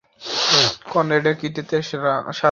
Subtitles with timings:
[0.91, 2.23] কনরেডের কৃতিত্বের স্মারক।